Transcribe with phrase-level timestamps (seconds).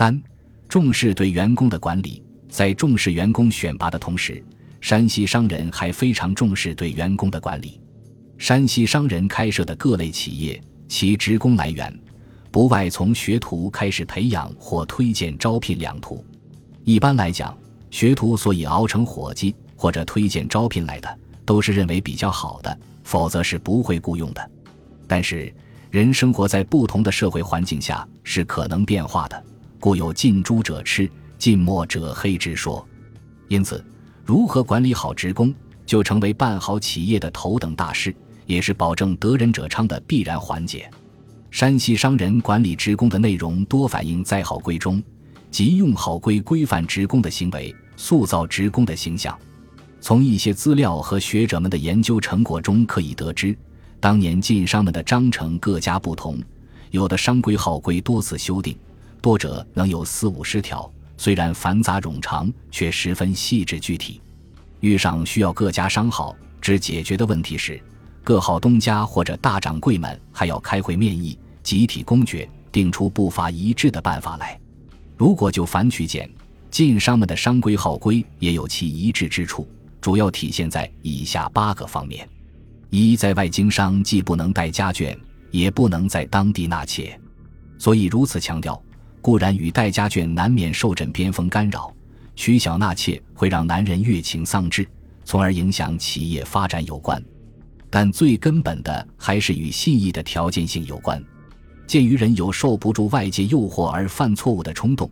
[0.00, 0.18] 三、
[0.66, 2.24] 重视对员工的管理。
[2.48, 4.42] 在重视员工选拔的同时，
[4.80, 7.78] 山西商人还非常重视对员工的管理。
[8.38, 10.58] 山西商人开设的各类企业，
[10.88, 11.94] 其职工来源
[12.50, 16.24] 不外从学徒开始培养或推荐招聘两途。
[16.84, 17.54] 一般来讲，
[17.90, 22.74] 学徒所以熬成伙计或者推荐招聘来的，都是认为比较好的，
[23.04, 24.50] 否则是不会雇佣的。
[25.06, 25.54] 但是，
[25.90, 29.44] 人生活在不同的社会环境下是可能变化的，
[29.80, 31.10] 故有近朱者赤。
[31.38, 32.86] 近墨者黑之说，
[33.48, 33.82] 因此，
[34.26, 35.54] 如何管理好职工，
[35.86, 40.90] 就成为办好企业的头等大事，也是保证得人者昌的必然环节。
[41.50, 45.02] 山西商人管理职工的内容多反映在好规中，
[45.50, 49.34] 即用好规规范职工的行为，塑造职工的形象。
[49.98, 53.56] 从一些资料和学者们的研究成果中可以得知，
[53.98, 56.38] 当年晋商们的章程各家不同，
[56.90, 58.76] 有的商规号规多次修订，
[59.20, 60.90] 多者能有四五十条。
[61.16, 64.20] 虽然繁杂冗长，却十分细致具体。
[64.80, 67.78] 遇上需要各家商号之解决的问题时，
[68.24, 74.58] 各号东家或者大掌柜们还要开会面议，集体公决，定出不伐一致的办法来。
[75.18, 76.26] 如果就繁取简，
[76.70, 79.68] 晋商们的商规号规也有其一致之处，
[80.00, 82.26] 主要体现在以下八个方面：
[82.88, 85.14] 一，在外经商既不能带家眷，
[85.50, 87.20] 也不能在当地纳妾，
[87.78, 88.82] 所以如此强调。
[89.20, 91.92] 固然与戴家眷难免受枕边风干扰，
[92.34, 94.86] 娶小纳妾会让男人越情丧志，
[95.24, 97.22] 从而影响企业发展有关。
[97.90, 101.22] 但最根本的还是与信义的条件性有关。
[101.86, 105.10] 鉴于人有受不住外界诱惑而犯错误的冲动，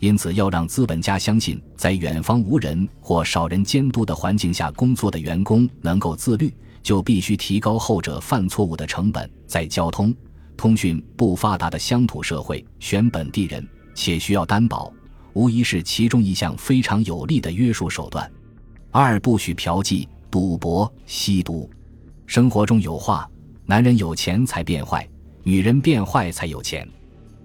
[0.00, 9.30] 因此要让资本家相信，在远方无人或少人监督的环境下工作的员工能够自律，就必须提高后者犯错误的成本。
[9.46, 10.12] 在交通。
[10.56, 14.92] 通讯不发达的乡土社会，选本地人且需要担保，
[15.34, 18.30] 无疑是其中一项非常有力的约束手段。
[18.90, 21.68] 二不许嫖妓、赌博、吸毒。
[22.26, 23.28] 生活中有话：
[23.66, 25.06] 男人有钱才变坏，
[25.42, 26.88] 女人变坏才有钱。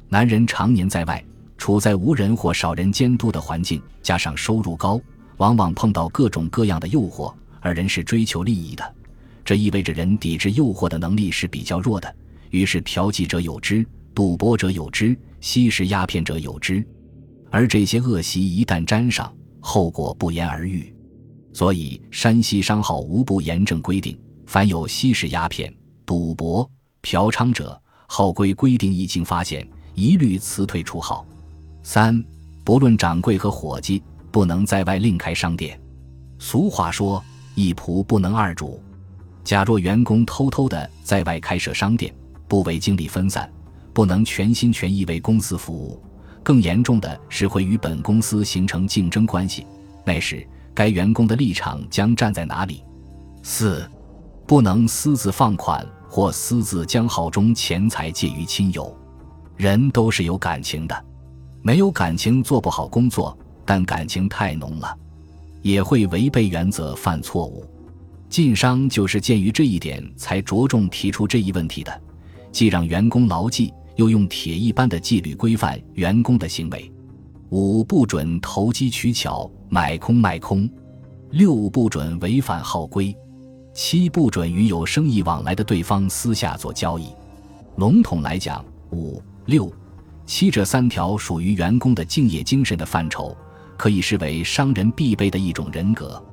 [0.08, 1.24] 男人常年在外，
[1.58, 5.00] 处在无人或少人监督的环境，加上收入高，
[5.38, 7.34] 往往碰到各种各样的诱惑。
[7.60, 8.96] 而人是追求利益的，
[9.46, 12.16] 这意味着人抵制诱惑的能力是比较弱的。
[12.52, 16.86] 于是，嫖妓者有之，赌博者有之，吸食鸦片者有之，
[17.50, 20.94] 而这些恶习一旦沾上，后果不言而喻。
[21.54, 25.74] 所以，山西商号无不严正规定：凡有吸食鸦片、
[26.06, 26.70] 赌博、
[27.02, 31.26] 嫖娼者，号规规定一经发现，一律辞退出号。
[31.84, 32.24] 三，
[32.64, 35.80] 不论掌柜和伙计，不能在外另开商店。
[36.38, 37.24] 俗话说
[37.56, 38.82] ：“一仆不能二主。”
[39.44, 42.14] 假若员工偷偷的在外开设商店，
[42.52, 43.50] 不为精力分散，
[43.94, 46.04] 不能全心全意为公司服务，
[46.44, 49.66] 更严重的是会与本公司形成竞争关系。
[50.04, 52.84] 那时，该员工的立场将站在哪里？
[53.42, 53.90] 四，
[54.46, 58.94] 不能私自放款或私自将号中钱财借于亲友。
[59.56, 61.06] 人都是有感情的，
[61.62, 64.94] 没有感情做不好工作，但感情太浓了，
[65.62, 67.66] 也会违背原则犯错误。
[68.28, 72.02] 晋商就是鉴于这一点，才着重提出这一问题的。
[72.52, 76.92] 既让员工牢记，又用铁一般的纪律规范员工的行为。
[77.50, 80.68] 五不准投机取巧、买空卖空；
[81.32, 83.14] 六不准违反号规；
[83.74, 87.08] 七不准与有生意往来的对方私下做交易。
[87.78, 89.72] 笼统来讲，五、六、
[90.26, 93.36] 七这三条属于员工的敬业精神的范畴，
[93.78, 96.24] 可以视为商人必备的一种人格。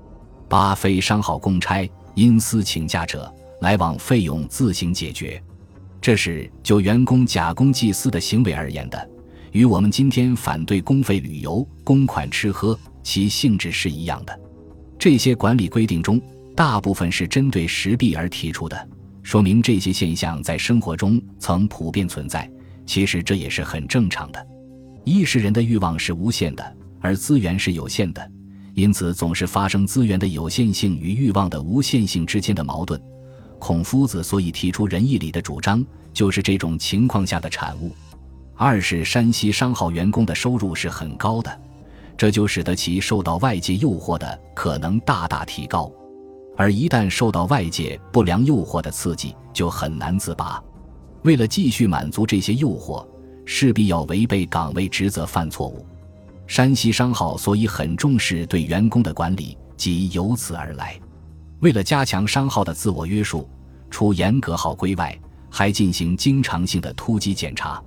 [0.48, 5.42] 八非商号公差，因私请假者，来往费用自行解决。
[6.00, 9.10] 这是就员工假公济私的行为而言的，
[9.52, 14.40] 与我们今天反对公费旅游、公款吃喝，其性质是一样的。
[14.98, 16.20] 这些管理规定中，
[16.56, 18.88] 大部分是针对实弊而提出的，
[19.22, 22.50] 说明这些现象在生活中曾普遍存在。
[22.86, 24.46] 其实这也是很正常的。
[25.04, 28.30] 一是人的欲望是无限的，而资源是有限的，
[28.74, 33.00] 因此总是发生资源的有限性与欲望的无限性之间的矛盾。
[33.58, 37.92] 孔夫子所以提出仁义礼的主张，就是这种情况下的产物。
[38.54, 41.60] 二是山西商号员工的收入是很高的，
[42.16, 45.90] 这就使得其受到外界诱惑的可能大大提高，
[46.56, 50.62] 而一旦受到外界不良诱惑的刺激，就很难自拔。
[51.22, 53.06] 为了继续满足这些诱惑，
[53.44, 55.86] 势必要违背岗位职责犯错误。
[56.46, 60.98] 山西商号所以很重视对员工的管理，即由此而来。
[61.60, 63.48] 为了加强商号的自我约束，
[63.90, 65.18] 除严格号规外，
[65.50, 67.82] 还进行经常性的突击检查。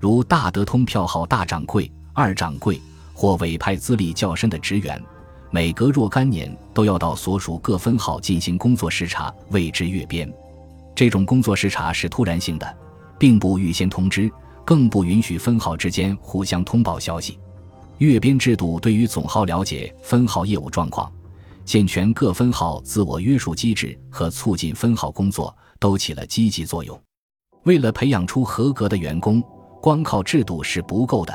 [0.00, 2.80] 如大德通票号大掌柜二掌柜
[3.12, 5.00] 或委派资历较深的职员，
[5.50, 10.32] 每隔若干年都要到所属各分号进行工作视察，谓之阅编。
[10.94, 12.76] 这种工作视察是突然性的，
[13.18, 14.30] 并不预先通知，
[14.64, 17.38] 更不允许分号之间互相通报消息。
[17.98, 21.12] 阅编制度对于总号了解分号业务状况、
[21.64, 27.00] 健全各分号自我约束机制和促进分号工作都起了积极作用。
[27.64, 29.42] 为了培养出合格的员工，
[29.80, 31.32] 光靠制度是不够的。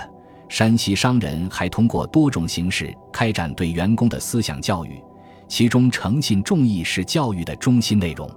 [0.50, 5.02] 山西商人还通过多种形式开展对员工的思想教育，
[5.48, 8.30] 其中诚信重义是教育的中心内容。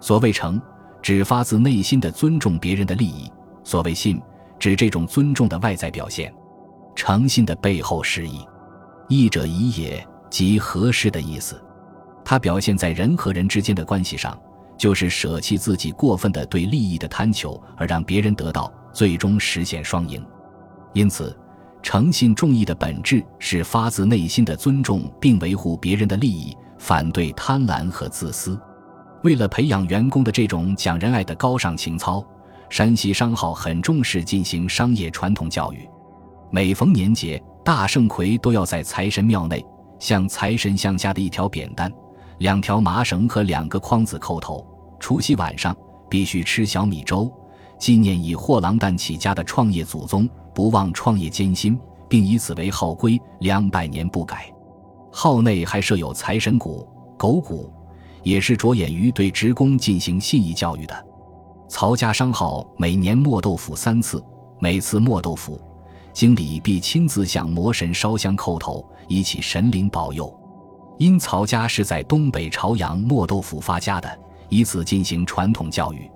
[0.00, 0.60] 所谓诚，
[1.02, 3.28] 指发自内心的尊重别人的利益；
[3.64, 4.20] 所谓信，
[4.58, 6.32] 指这种尊重的外在表现。
[6.94, 8.46] 诚信的背后是义，
[9.08, 11.60] 义者宜也，即合适的意思。
[12.24, 14.38] 它表现在人和人之间的关系上，
[14.78, 20.24] 就是舍弃自己过分的对利益的贪求，而让别人得到，最终实现双赢。
[20.92, 21.36] 因此，
[21.82, 28.58] 诚信重义的本质是发自内心的尊重并维护别人的利益，反对贪婪和自私。
[29.22, 32.24] 为了培养员工的这种讲仁爱的高尚情操，
[32.68, 35.88] 山西商号很重视进行商业传统教育。
[36.50, 39.64] 每逢年节、大圣魁，都要在财神庙内
[40.00, 41.92] 像财神像下的一条扁担、
[42.38, 44.66] 两条麻绳和两个筐子叩头。
[44.98, 45.76] 除夕晚上
[46.10, 47.30] 必须吃小米粥，
[47.78, 54.52] 纪念以货郎担起家的创业祖宗，不忘创业艰辛，并以此为号规，两百年不改。
[55.12, 57.72] 号内还设有财神鼓、狗鼓，
[58.22, 61.06] 也是着眼于对职工进行信义教育的。
[61.68, 64.22] 曹家商号每年磨豆腐三次，
[64.60, 65.60] 每次磨豆腐。
[66.12, 70.34] 经理必亲自向魔神烧香叩头，以祈神灵保佑。
[70.98, 74.18] 因曹家是在东北朝阳磨豆腐发家的，
[74.48, 76.10] 以此进行传统教育。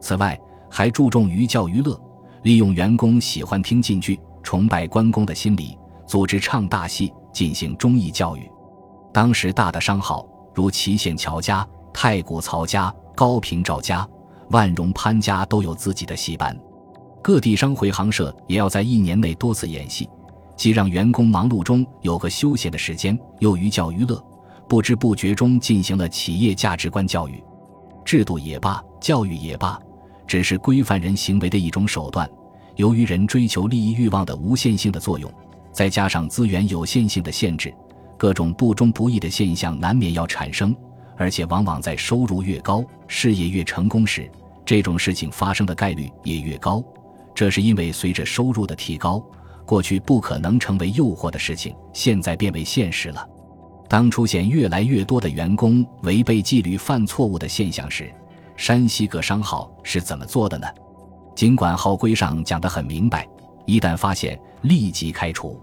[0.00, 0.38] 此外，
[0.70, 2.00] 还注重寓教于乐，
[2.42, 5.76] 利用员工喜欢听晋剧、崇拜关公的心理，
[6.06, 8.48] 组织唱大戏，进行忠义教育。
[9.12, 14.08] 当时大的商号，如祁县乔家、太谷曹家、高平赵家、
[14.50, 16.56] 万荣潘家，都有自己的戏班。
[17.22, 20.08] 各地商会行社也要在一年内多次演戏，
[20.56, 24.22] 既让员工忙碌中有个休闲的时间，又寓教于乐，
[24.68, 27.42] 不知不觉中进行了企业价值观教育。
[28.04, 29.78] 制度也罢，教育也罢，
[30.26, 32.28] 只是规范人行为的一种手段。
[32.76, 35.30] 由于人追求利益欲望的无限性的作用，
[35.70, 37.72] 再加上资源有限性的限制，
[38.16, 40.74] 各种不忠不义的现象难免要产生，
[41.16, 44.30] 而且往往在收入越高、事业越成功时，
[44.64, 46.82] 这种事情发生的概率也越高。
[47.34, 49.22] 这是因为随着收入的提高，
[49.64, 53.26] 过去不可能成为诱惑的事情，现在变为现实了。
[53.88, 58.12] 当出现越来越多的员工违背纪律、犯错误的现象时，
[58.56, 60.66] 山西各商号是怎么做的呢？
[61.34, 63.26] 尽管号规上讲得很明白，
[63.64, 65.58] 一旦发现立即开除，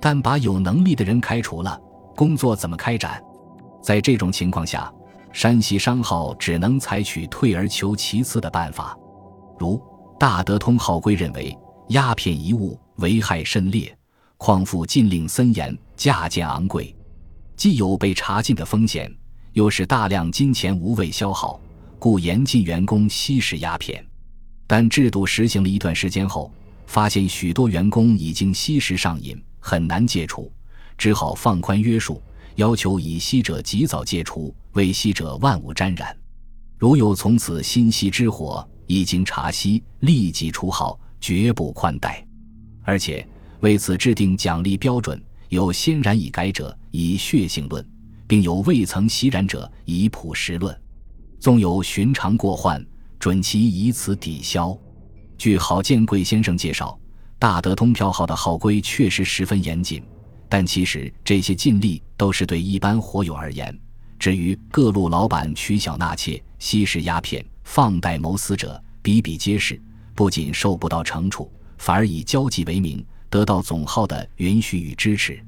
[0.00, 1.80] 但把有能力的人开除了，
[2.14, 3.20] 工作怎么开展？
[3.82, 4.92] 在这种情况下，
[5.32, 8.96] 山西商号只能采取退而求其次的办法，
[9.58, 9.82] 如。
[10.18, 11.56] 大德通号规认为，
[11.90, 13.96] 鸦片一物危害甚烈，
[14.36, 16.92] 况复禁令森严，价贱昂贵，
[17.56, 19.08] 既有被查禁的风险，
[19.52, 21.60] 又使大量金钱无谓消耗，
[22.00, 24.04] 故严禁员工吸食鸦片。
[24.66, 26.52] 但制度实行了一段时间后，
[26.86, 30.50] 发现许多员工已经吸食上瘾，很难戒除，
[30.96, 32.20] 只好放宽约束，
[32.56, 36.16] 要求已吸者及早戒除，未吸者万勿沾染。
[36.76, 38.68] 如有从此心息之火。
[38.88, 42.26] 一经查悉，立即除号，绝不宽待。
[42.82, 43.24] 而且
[43.60, 47.84] 为此制定奖励标准：有先染已改者，以血性论；
[48.26, 50.74] 并有未曾吸染者，以朴实论。
[51.38, 52.84] 纵有寻常过患，
[53.18, 54.76] 准其以此抵消。
[55.36, 56.98] 据郝建贵先生介绍，
[57.38, 60.02] 大德通票号的号规确实十分严谨，
[60.48, 63.78] 但其实这些禁令都是对一般活友而言。
[64.18, 67.44] 至于各路老板取小纳妾、吸食鸦片。
[67.70, 69.78] 放贷谋私者比比皆是，
[70.14, 75.38] 不仅受不到惩处，反而以交际为名得到总号的允许与支持。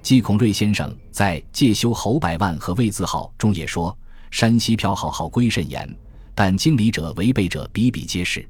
[0.00, 3.96] 季孔瑞先生在《借修侯百万和魏字号》中也说
[4.32, 5.94] ：“山西票号号规甚严，
[6.34, 8.48] 但经理者违背者比比皆是。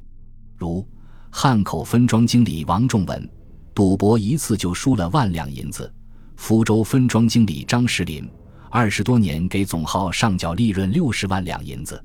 [0.56, 0.86] 如
[1.28, 3.28] 汉口分庄经理王仲文，
[3.74, 5.92] 赌博一次就输了万两银子；
[6.36, 8.30] 福州分庄经理张石林，
[8.70, 12.00] 二十多年给总号上缴利润六十万两银子。”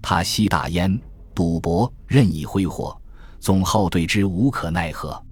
[0.00, 1.00] 他吸大烟、
[1.34, 2.98] 赌博、任意挥霍，
[3.40, 5.22] 总号对之无可奈何。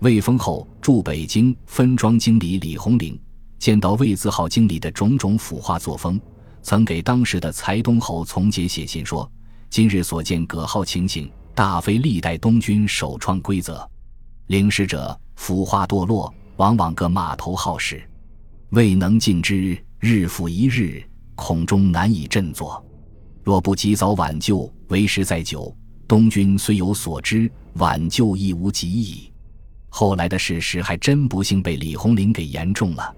[0.00, 3.18] 魏丰后驻北京分庄经理李红岭
[3.58, 6.20] 见到魏字号经理的种种腐化作风，
[6.62, 9.30] 曾给当时的财东侯从杰写信说
[9.70, 13.88] ：“今日所见葛号情形，大非历代东军首创规则。
[14.48, 18.02] 领事者腐化堕落，往往各码头好事，
[18.70, 21.02] 未能尽之，日复一日，
[21.34, 22.84] 恐终难以振作。
[23.44, 25.76] 若不及早挽救，为时再久，
[26.08, 29.30] 东军虽有所知，挽救亦无及矣。
[29.90, 33.14] 后来的事实还真不幸被李鸿林给言中了。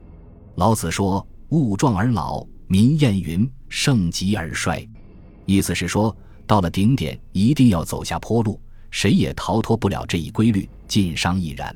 [0.56, 4.84] 老子说：“物壮而老，民谚云：盛极而衰。”
[5.46, 6.14] 意思是说，
[6.44, 8.60] 到了顶点，一定要走下坡路。
[8.90, 11.74] 谁也逃脱不了这一规律，晋商亦然。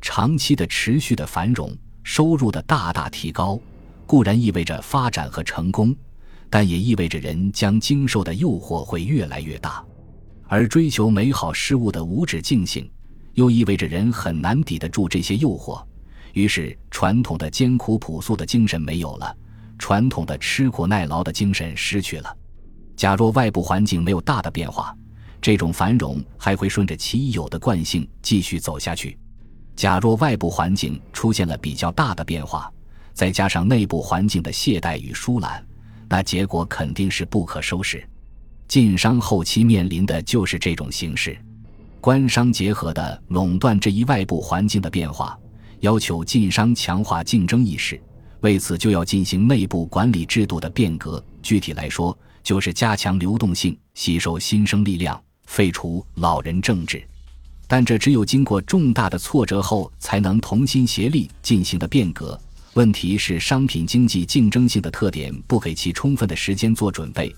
[0.00, 3.60] 长期的持续的繁荣，收入的大大提高，
[4.06, 5.94] 固然意味着发展和成功，
[6.48, 9.84] 但也意味着人将经受的诱惑会越来越大。
[10.48, 12.88] 而追求美好事物的无止境性，
[13.34, 15.84] 又意味着人很难抵得住这些诱惑。
[16.34, 19.36] 于是，传统的艰苦朴素的精神没有了，
[19.78, 22.36] 传统的吃苦耐劳的精神失去了。
[22.94, 24.96] 假若外部环境没有大的变化，
[25.40, 29.18] 这种繁荣还会顺着其已有的惯性继续走下去。
[29.74, 32.72] 假若外部环境出现了比较大的变化，
[33.12, 35.62] 再加上内部环境的懈怠与疏懒，
[36.08, 38.06] 那结果肯定是不可收拾。
[38.68, 41.36] 晋商后期面临的就是这种形势，
[42.00, 45.38] 官商结合的垄断这一外部环境的变化，
[45.80, 48.00] 要求晋商强化竞争意识，
[48.40, 51.24] 为此就要进行内部管理制度的变革。
[51.42, 55.20] 具体来说，就是加强流动性，吸收新生力量。
[55.46, 57.00] 废除老人政治，
[57.68, 62.36] 但这只有经过重大的挫折后，才能同心协力进行的变革。
[62.76, 67.34] 问题是，商品经济竞争性的特点不给其充分的时间做准备，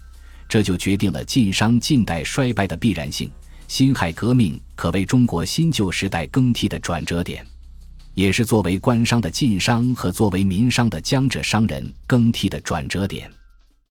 [0.49, 3.31] 这就决定了晋商近代衰败的必然性。
[3.69, 7.47] 辛亥革命可谓中国新旧时代更替的转折点，
[8.15, 13.31] 也是作为官商的晋商和作为民商的江浙商人更替的转折点。